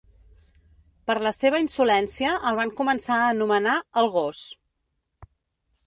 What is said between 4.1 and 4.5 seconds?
gos".